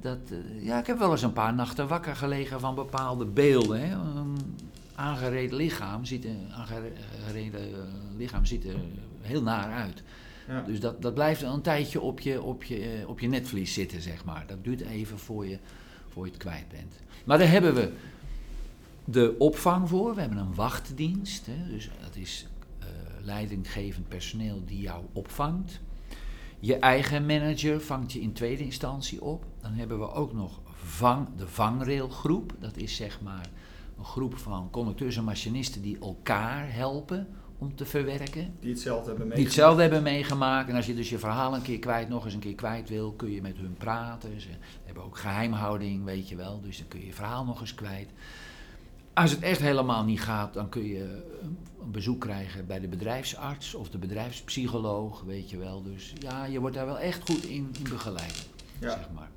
[0.00, 3.80] Dat, eh, ja, ik heb wel eens een paar nachten wakker gelegen van bepaalde beelden.
[3.80, 3.94] Hè.
[3.94, 4.56] Een
[4.94, 7.78] aangereden lichaam ziet, er- aangereden eh,
[8.16, 8.76] lichaam ziet er
[9.20, 10.02] heel naar uit.
[10.48, 10.62] Ja.
[10.62, 14.02] Dus dat, dat blijft een tijdje op je, op, je, eh, op je netvlies zitten,
[14.02, 14.44] zeg maar.
[14.46, 15.58] Dat duurt even voor je,
[16.08, 16.94] voor je het kwijt bent.
[17.24, 17.92] Maar daar hebben we
[19.04, 20.14] de opvang voor.
[20.14, 21.46] We hebben een wachtdienst.
[21.46, 22.46] Hè, dus dat is
[22.78, 22.86] eh,
[23.22, 25.80] leidinggevend personeel die jou opvangt.
[26.60, 29.44] Je eigen manager vangt je in tweede instantie op.
[29.60, 32.52] Dan hebben we ook nog vang, de vangrailgroep.
[32.58, 33.50] Dat is zeg maar
[33.98, 38.54] een groep van conducteurs en machinisten die elkaar helpen om te verwerken.
[38.60, 39.44] Die hetzelfde hebben Die meegemaakt.
[39.44, 40.68] hetzelfde hebben meegemaakt.
[40.68, 43.12] En als je dus je verhaal een keer kwijt, nog eens een keer kwijt wil,
[43.12, 44.40] kun je met hun praten.
[44.40, 44.48] Ze
[44.84, 46.60] hebben ook geheimhouding, weet je wel.
[46.60, 48.08] Dus dan kun je je verhaal nog eens kwijt.
[49.20, 52.88] Als het echt helemaal niet gaat, dan kun je een- een bezoek krijgen bij de
[52.88, 55.82] bedrijfsarts of de bedrijfspsycholoog, weet je wel.
[55.82, 58.48] Dus ja, je wordt daar wel echt goed in, in begeleid,
[58.80, 58.90] Ja.
[58.90, 59.28] zeg maar.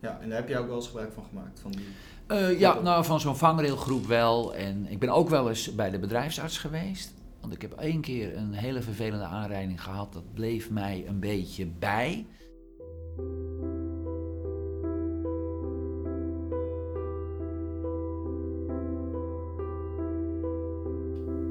[0.00, 1.60] ja, en daar heb jij ook wel eens gebruik van gemaakt.
[1.60, 1.86] Van die...
[2.26, 4.54] Eh, ja, nou van zo'n vangrailgroep wel.
[4.54, 7.12] En ik ben ook wel eens bij de bedrijfsarts geweest.
[7.40, 10.12] Want ik heb één keer een hele vervelende aanrijding gehad.
[10.12, 12.26] Dat bleef mij een beetje bij.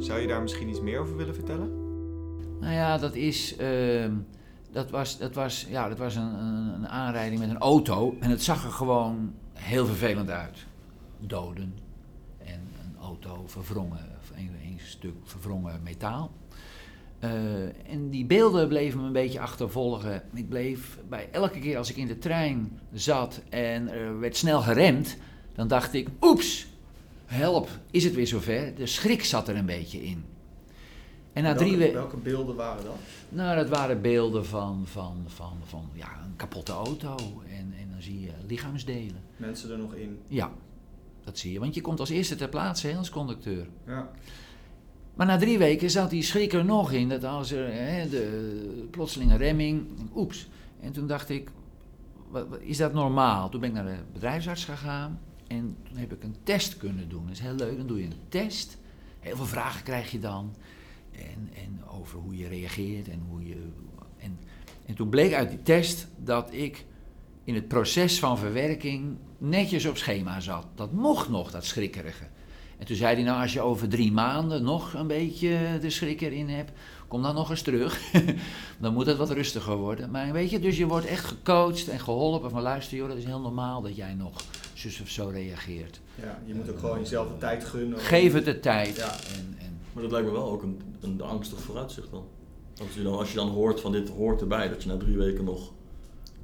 [0.07, 1.71] Zou je daar misschien iets meer over willen vertellen?
[2.59, 3.55] Nou ja, dat is.
[3.55, 4.13] ehm,
[4.71, 6.33] dat was, dat was, ja, dat was een,
[6.73, 8.15] een, aanrijding met een auto.
[8.19, 10.65] En het zag er gewoon heel vervelend uit.
[11.19, 11.73] Doden.
[12.37, 14.05] En een auto verwrongen.
[14.35, 16.31] Een, een stuk verwrongen metaal.
[17.19, 20.23] Eh, en die beelden bleven me een beetje achtervolgen.
[20.33, 24.61] Ik bleef bij elke keer als ik in de trein zat en er werd snel
[24.61, 25.17] geremd,
[25.55, 26.67] dan dacht ik: oeps,
[27.27, 28.75] help, is het weer zover?
[28.75, 30.25] De schrik zat er een beetje in.
[31.33, 31.93] En na welke, drie weken.
[31.93, 32.95] welke beelden waren dat?
[33.29, 37.15] Nou, dat waren beelden van, van, van, van ja, een kapotte auto.
[37.49, 39.21] En, en dan zie je lichaamsdelen.
[39.37, 40.19] Mensen er nog in.
[40.27, 40.51] Ja,
[41.23, 41.59] dat zie je.
[41.59, 43.67] Want je komt als eerste ter plaatse hè, als conducteur.
[43.85, 44.09] Ja.
[45.15, 47.09] Maar na drie weken zat die schrik er nog in.
[47.09, 49.87] Dat als er hè, de plotselinge remming.
[50.15, 50.47] Oeps.
[50.79, 51.49] En toen dacht ik,
[52.29, 53.49] wat, wat- is dat normaal?
[53.49, 55.19] Toen ben ik naar de bedrijfsarts gegaan.
[55.47, 57.23] En toen heb ik een test kunnen doen.
[57.23, 57.77] Dat is heel leuk.
[57.77, 58.77] Dan doe je een test.
[59.19, 60.55] Heel veel vragen krijg je dan.
[61.11, 63.67] En, en over hoe je reageert en hoe je.
[64.17, 64.39] En,
[64.85, 66.85] en toen bleek uit die test dat ik
[67.43, 70.67] in het proces van verwerking netjes op schema zat.
[70.75, 72.27] Dat mocht nog, dat schrikkerige.
[72.77, 76.21] En toen zei hij, nou als je over drie maanden nog een beetje de schrik
[76.21, 76.71] erin hebt,
[77.07, 78.11] kom dan nog eens terug.
[78.81, 80.11] dan moet het wat rustiger worden.
[80.11, 83.25] Maar weet je, dus je wordt echt gecoacht en geholpen van luister joh, dat is
[83.25, 84.41] heel normaal dat jij nog
[84.77, 85.99] zus of zo reageert.
[86.21, 87.99] ja, je moet ook gewoon jezelf de tijd gunnen.
[87.99, 88.95] Geef het de tijd.
[88.95, 89.11] Ja.
[89.11, 92.23] En, en, Maar dat lijkt me wel ook een, een angstig vooruitzicht dan.
[92.79, 93.17] Als je, dan.
[93.17, 95.71] als je dan hoort van dit hoort erbij, dat je na drie weken nog...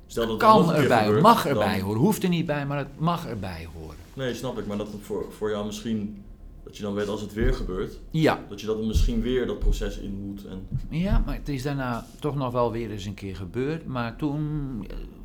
[0.08, 2.00] Stel dat het nog kan erbij, gebeurt, mag dan- erbij horen.
[2.00, 3.96] Hoeft er niet bij, maar het mag erbij horen.
[4.14, 4.66] Nee, snap ik.
[4.66, 6.24] Maar dat voor, voor jou misschien...
[6.64, 9.60] Dat je dan weet als het weer gebeurt, Ja, dat je dat misschien weer dat
[9.60, 10.46] proces in moet.
[10.46, 13.86] En, Ja, maar het is daarna toch nog wel weer eens een keer gebeurd.
[13.86, 14.42] Maar toen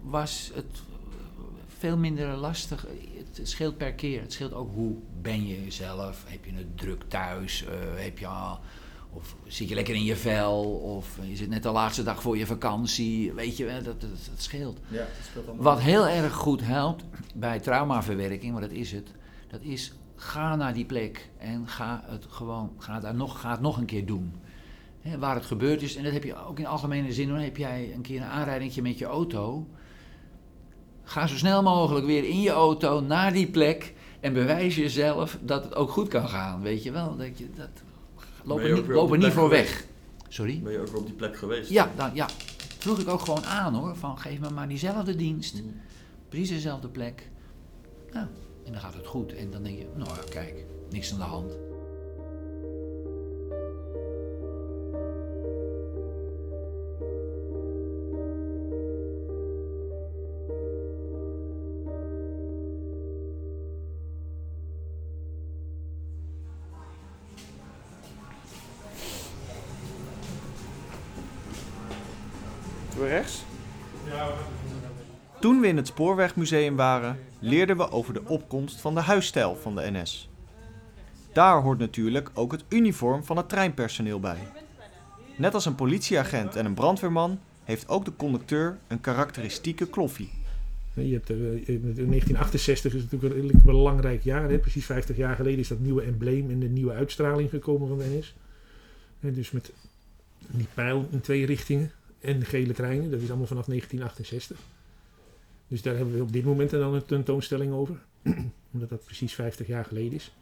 [0.03, 0.83] was het
[1.79, 2.87] veel minder lastig.
[3.35, 4.21] Het scheelt per keer.
[4.21, 6.25] Het scheelt ook hoe ben je jezelf.
[6.27, 7.65] Heb je het druk thuis?
[7.65, 8.59] Eh, heb je, al-
[9.13, 10.63] of zit je lekker in je vel?
[10.71, 13.33] Of is het net de laatste dag voor je vakantie?
[13.33, 14.79] Weet je, wel, dat, dat, dat scheelt.
[14.89, 15.57] Ja, dat.
[15.57, 19.11] Wat heel erg goed helpt bij traumaverwerking, maar dat is het,
[19.51, 23.61] dat is ga naar die plek en ga het gewoon, ga, daar nog, ga het
[23.61, 24.33] nog een keer doen.
[25.19, 27.93] Waar het gebeurd is, en dat heb je ook in algemene zin hoor, heb jij
[27.95, 29.67] een keer een aanrijding met je auto.
[31.09, 35.65] Ga zo snel mogelijk weer in je auto naar die plek en bewijs jezelf dat
[35.65, 36.63] het ook goed kan gaan.
[36.63, 37.69] Weet je wel, dat je, dat,
[38.45, 39.71] loop er niet, loop er niet voor geweest?
[39.71, 39.87] weg.
[40.29, 40.61] Sorry?
[40.63, 41.71] ben je ook weer op die plek geweest?
[41.71, 42.29] Ja, dan, ja,
[42.79, 43.97] vroeg ik ook gewoon aan hoor.
[43.97, 45.63] Van geef me maar diezelfde dienst.
[45.63, 45.81] Mm.
[46.29, 47.31] Precies dezelfde plek.
[48.13, 48.27] Nou,
[48.65, 49.35] en dan gaat het goed.
[49.35, 51.53] En dan denk je, nou ja, kijk, niks aan de hand.
[75.69, 80.29] In het Spoorwegmuseum waren, leerden we over de opkomst van de huisstijl van de NS.
[81.33, 84.39] Daar hoort natuurlijk ook het uniform van het treinpersoneel bij.
[85.37, 90.31] Net als een politieagent en een brandweerman heeft ook de conducteur een karakteristieke kloffie.
[90.95, 94.59] Je hebt, eh, je hebt- 1968 is natuurlijk een redelijk belangrijk jaar.
[94.59, 98.05] Precies 50 jaar geleden is dat nieuwe embleem en de nieuwe uitstraling gekomen van de
[98.19, 98.35] NS.
[99.21, 99.73] Dus met
[100.47, 101.91] die pijl in twee richtingen.
[102.21, 104.59] En de gele treinen, dat is allemaal vanaf 1968.
[105.69, 107.97] Dus daar hebben we op dit moment dan een tentoonstelling over.
[108.73, 110.33] Omdat dat precies 50 jaar geleden is.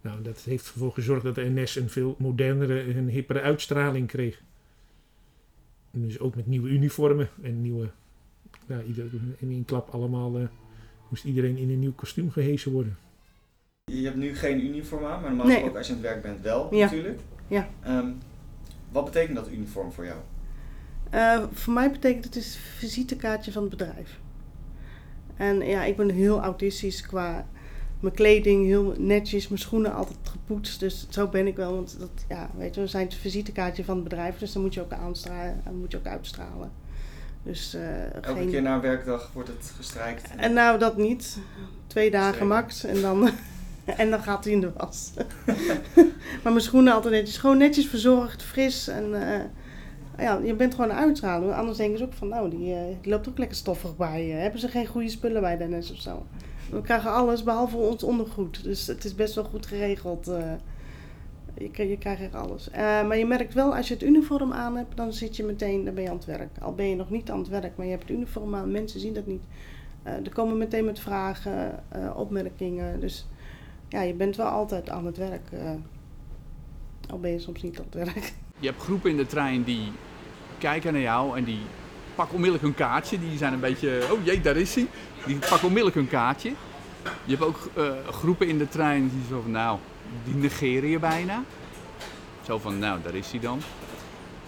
[0.00, 4.42] Nou, dat heeft ervoor gezorgd dat de NS een veel modernere en hippere uitstraling kreeg.
[5.90, 7.90] En dus ook met nieuwe uniformen en nieuwe...
[8.66, 9.04] Nou, ieder,
[9.38, 10.44] in één klap allemaal eh,
[11.08, 12.96] moest iedereen in een nieuw kostuum gehesen worden.
[13.84, 15.54] Je hebt nu geen uniform aan, maar normaal Nee.
[15.54, 16.84] gesproken als je aan het werk bent wel Ja.
[16.84, 17.20] natuurlijk.
[17.46, 17.68] Ja.
[17.82, 18.10] Ehm,
[18.92, 20.18] wat betekent dat uniform voor jou?
[21.10, 24.20] Eh, voor mij betekent het is een visitekaartje van het bedrijf.
[25.36, 27.46] En ja, ik ben heel autistisch qua
[28.00, 30.80] mijn kleding, heel netjes, mijn schoenen altijd gepoetst.
[30.80, 31.74] Dus zo ben ik wel.
[31.74, 34.74] Want dat, ja, weet je, we zijn het visitekaartje van het bedrijf, dus dan moet
[34.74, 36.70] je ook aanstralen en moet je ook uitstralen.
[37.42, 38.50] Dus eh, Elke geen...
[38.50, 40.30] keer na een werkdag wordt het gestrijkt.
[40.36, 41.38] En nou, dat niet.
[41.86, 43.30] Twee dagen max en dan,
[43.84, 45.12] en dan gaat hij in de was.
[46.42, 49.40] maar mijn schoenen altijd netjes, gewoon netjes verzorgd, fris en eh,
[50.18, 51.52] ja, je bent gewoon een uitstraling.
[51.52, 54.26] Anders denken ze ook van, nou, die, eh, die loopt ook lekker stoffig bij.
[54.26, 56.26] Hebben ze geen goede spullen bij de NS of zo?
[56.70, 60.28] We krijgen alles behalve ons ondergoed, dus het is best wel goed geregeld.
[60.28, 60.52] eh.
[61.54, 62.70] je, je krijgt echt alles.
[62.70, 65.84] Eh, maar je merkt wel, als je het uniform aan hebt, dan zit je meteen,
[65.84, 66.50] dan ben je aan het werk.
[66.60, 69.00] Al ben je nog niet aan het werk, maar je hebt het uniform aan, mensen
[69.00, 69.42] zien dat niet.
[70.02, 71.84] Er komen meteen met vragen,
[72.16, 73.00] opmerkingen.
[73.00, 73.26] Dus
[73.88, 75.48] ja, je bent wel altijd aan het werk.
[77.10, 78.32] al ben je soms niet aan het werk.
[78.62, 79.92] Je hebt groepen in de trein die
[80.58, 81.60] kijken naar jou en die
[82.14, 83.18] pakken onmiddellijk hun kaartje.
[83.18, 84.86] Die zijn een beetje, oh jee, daar is hij.
[85.26, 86.52] Die pakken onmiddellijk hun kaartje.
[87.24, 89.78] Je hebt ook eh, groepen in de trein die zo van, nou,
[90.24, 91.42] die negeren je bijna.
[92.42, 93.60] Zo van, nou, daar is hij dan.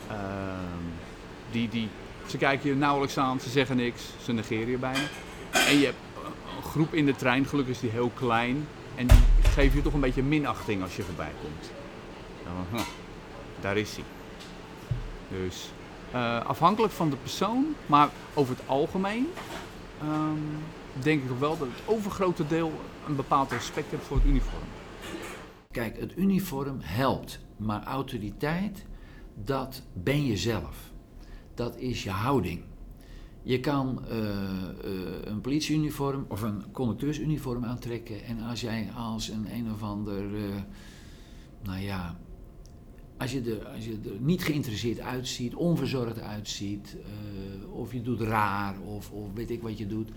[0.09, 0.85] Ehm,
[1.50, 1.88] die, die,
[2.27, 5.05] ze kijken je nauwelijks aan, ze zeggen niks, ze negeren je bijna.
[5.50, 5.98] En je hebt
[6.57, 8.68] een groep in de trein, gelukkig is die heel klein.
[8.94, 11.70] En die geven je toch een beetje minachting als je voorbij komt.
[13.64, 14.05] Daar is hij.
[15.40, 15.72] Dus
[16.12, 19.27] eh, afhankelijk van de persoon, maar over het algemeen
[20.00, 20.38] ehm,
[21.03, 22.72] denk ik wel dat het overgrote deel
[23.07, 24.62] een bepaald respect heeft voor het uniform.
[25.70, 28.87] Kijk, het uniform helpt, maar autoriteit,
[29.35, 30.92] dat ben je zelf.
[31.55, 32.62] Dat is je houding.
[33.42, 34.74] Je kan eh, eh,
[35.24, 40.62] een politieuniform of een conducteursuniform aantrekken en als jij als een een of ander, eh,
[41.62, 42.16] nou ja,
[43.16, 48.20] als je, er, als je er niet geïnteresseerd uitziet, onverzorgd uitziet, eh, of je doet
[48.20, 50.11] raar of, of weet ik wat je doet,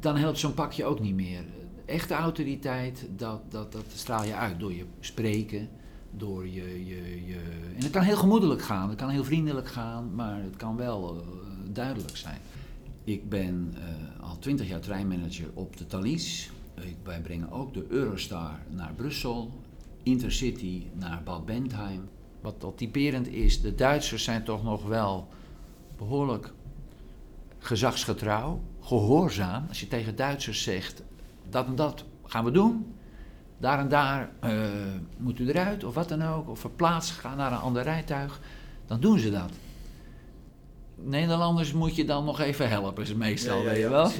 [0.00, 1.44] dan helpt zo'n pakje ook niet meer.
[1.84, 5.68] Echte autoriteit, dat, dat, dat straal je uit door je spreken,
[6.10, 7.40] door je, je.
[7.76, 11.16] En het kan heel gemoedelijk gaan, het kan heel vriendelijk gaan, maar het kan wel
[11.16, 11.22] eh,
[11.72, 12.38] duidelijk zijn.
[13.04, 16.50] Ik ben eh, al twintig jaar treinmanager op de Thalys.
[17.02, 19.52] Wij brengen ook de Eurostar naar Brussel,
[20.02, 22.08] Intercity naar Bad Bentheim.
[22.40, 25.28] Wat, wat typerend is, de Duitsers zijn toch nog wel
[25.96, 26.52] behoorlijk
[27.58, 29.64] gezagsgetrouw, gehoorzaam.
[29.68, 31.02] Als je tegen Duitsers zegt,
[31.50, 32.94] dat en dat gaan we doen,
[33.58, 34.52] daar en daar eh,
[35.16, 38.40] moet u eruit, of wat dan ook, of verplaatst, ga naar een ander rijtuig,
[38.86, 39.50] dan doen ze dat.
[41.02, 44.10] Nederlanders moet je dan nog even helpen, is meestal, weet je wel.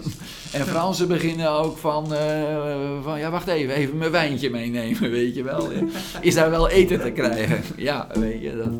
[0.52, 5.34] En Fransen beginnen ook van, eh, van, ja wacht even, even mijn wijntje meenemen, weet
[5.34, 5.68] je wel.
[6.20, 7.62] Is daar wel eten te krijgen?
[7.76, 8.72] Ja, weet je dat.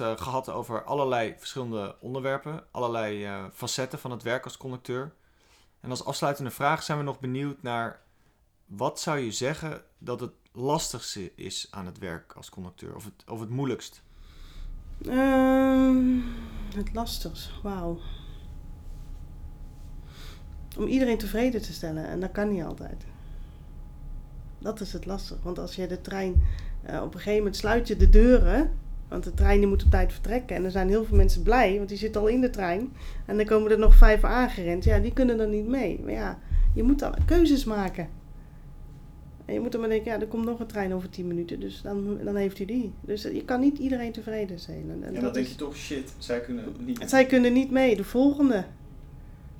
[0.00, 5.14] Eh, gehad over allerlei verschillende onderwerpen, allerlei eh, facetten van het werk als conducteur.
[5.80, 8.02] En als afsluitende vraag zijn we nog benieuwd naar
[8.66, 13.30] wat zou je zeggen dat het lastigste is aan het werk als conducteur, of het,
[13.30, 14.02] of het moeilijkst?
[15.06, 16.20] Ehm,
[16.74, 17.98] het lastigst, wauw.
[20.78, 23.04] Om iedereen tevreden te stellen en dat kan niet altijd.
[24.58, 26.42] Dat is het lastig, want als je de trein
[26.82, 28.78] eh, op een gegeven moment sluit je de deuren,
[29.12, 31.76] want de trein die moet op tijd vertrekken en er zijn heel veel mensen blij,
[31.76, 32.92] want die zitten al in de trein
[33.26, 34.84] en dan komen er nog vijf aangerend.
[34.84, 36.00] Ja, die kunnen dan niet mee.
[36.02, 36.38] Maar ja,
[36.74, 38.08] je moet dan keuzes maken.
[39.44, 41.60] En je moet dan maar denken, ja, er komt nog een trein over 10 minuten,
[41.60, 42.92] dus dan, dan heeft u die.
[43.00, 44.90] Dus je kan niet iedereen tevreden zijn.
[44.90, 47.02] En, en En dan denk je toch, shit, zij kunnen niet.
[47.06, 48.64] zij kunnen niet mee, de volgende.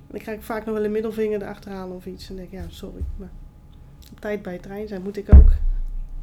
[0.06, 2.30] Dan krijg ik vaak nog wel een middelvinger erachterhalen of iets.
[2.30, 3.02] En denk ik, ja, sorry.
[3.16, 3.30] Maar
[4.12, 5.52] op tijd bij de trein zijn moet ik ook.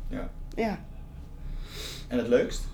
[0.08, 0.32] Ja.
[0.56, 0.80] Ja.
[2.08, 2.68] En het leukst?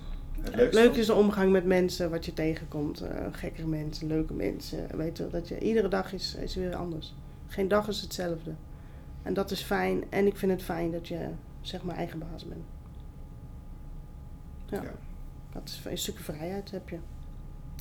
[0.51, 3.01] Het van- is de omgang met mensen, wat je tegenkomt.
[3.01, 4.97] Eh gekkere mensen, leuke mensen.
[4.97, 7.13] Weet je, wel, dat je, iedere dag is, is weer anders.
[7.47, 8.53] Geen dag is hetzelfde.
[9.23, 10.03] En dat is fijn.
[10.09, 11.29] En ik vind het fijn dat je,
[11.61, 12.63] zeg maar, eigen baas bent.
[14.69, 14.81] Ja.
[14.81, 14.91] Ja.
[15.53, 16.97] Dat is een stukje vrijheid heb je.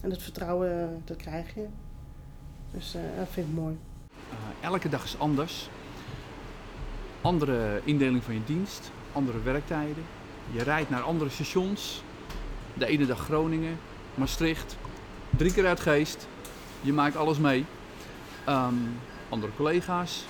[0.02, 1.66] En dat vertrouwen, dat krijg je.
[2.70, 3.78] Dus eh, dat vind ik mooi.
[4.30, 5.68] Eh, elke dag is anders.
[7.20, 10.04] Andere indeling van je dienst, andere werktijden.
[10.52, 12.02] Je rijdt naar andere stations.
[12.74, 13.78] De ene dag Groningen,
[14.14, 14.76] Maastricht,
[15.36, 16.28] drie keer uit Geest.
[16.80, 17.64] Je maakt alles mee.
[18.44, 18.74] Ehm,
[19.28, 20.24] andere collega's.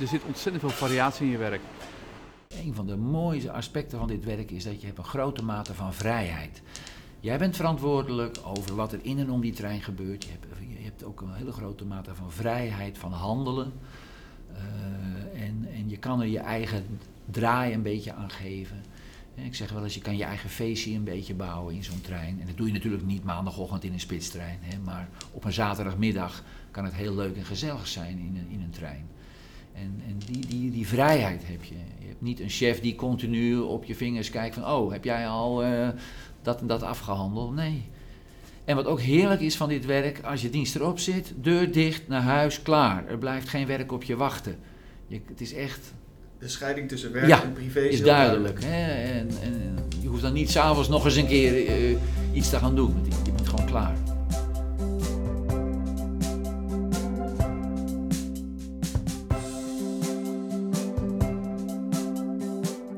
[0.00, 1.60] Er zit ontzettend veel variatie in je werk.
[2.48, 5.74] Een van de mooiste aspecten van dit werk is dat je hebt een grote mate
[5.74, 6.62] van vrijheid.
[7.20, 10.24] Jij bent verantwoordelijk over wat er in en om die trein gebeurt.
[10.24, 10.46] Je hebt,
[10.78, 13.72] je hebt ook een hele grote mate van vrijheid van handelen.
[14.52, 18.82] Uh, en, en je kan er je eigen draai een beetje aan geven.
[19.34, 22.40] Ik zeg wel eens, je kan je eigen feestje een beetje bouwen in zo'n trein.
[22.40, 24.58] En dat doe je natuurlijk niet maandagochtend in een spitstrein.
[24.60, 28.62] Hè, maar op een zaterdagmiddag kan het heel leuk en gezellig zijn in een, in
[28.62, 29.08] een trein.
[29.72, 31.74] En, en die, die, die vrijheid heb je.
[31.74, 34.66] Je hebt niet een chef die continu op je vingers kijkt van...
[34.66, 35.88] oh, heb jij al uh,
[36.42, 37.54] dat en dat afgehandeld?
[37.54, 37.82] Nee.
[38.64, 41.32] En wat ook heerlijk is van dit werk, als je dienst erop zit...
[41.36, 43.06] deur dicht, naar huis, klaar.
[43.06, 44.58] Er blijft geen werk op je wachten.
[45.06, 45.92] Je, het is echt...
[46.40, 48.64] De scheiding tussen werk ja, en privé is, is duidelijk.
[48.64, 48.92] Hè?
[48.92, 51.96] En, en, je hoeft dan niet s'avonds nog eens een keer uh,
[52.32, 52.94] iets te gaan doen.
[53.24, 53.96] Je bent gewoon klaar.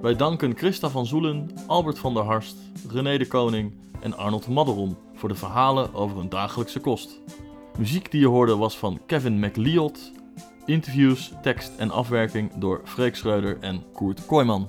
[0.03, 2.57] Wij danken Christa van Zoelen, Albert van der Harst,
[2.89, 7.21] René de Koning en Arnold Madderon voor de verhalen over hun dagelijkse kost.
[7.79, 10.13] Muziek die je hoorde was van Kevin McLeod,
[10.65, 14.69] interviews, tekst en afwerking door Freek Schreuder en Koert Kooijman.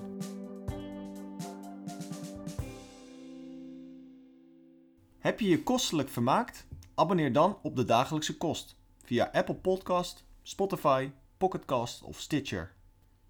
[5.19, 6.67] Heb je je kostelijk vermaakt?
[6.95, 12.73] Abonneer dan op de dagelijkse kost via Apple Podcast, Spotify, Pocketcast of Stitcher.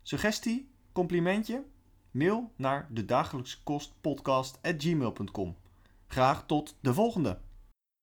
[0.02, 0.72] Suggestie?
[0.92, 1.64] Complimentje?
[2.12, 5.56] Mail naar de dagelijkse kost podcast@gmail.com.
[6.08, 7.40] Graag tot de volgende.